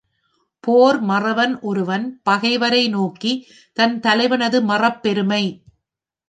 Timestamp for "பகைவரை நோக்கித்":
2.23-3.43